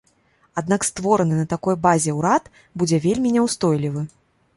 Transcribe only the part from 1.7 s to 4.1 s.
базе ўрад будзе вельмі няўстойлівы.